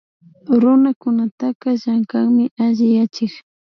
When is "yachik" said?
2.95-3.33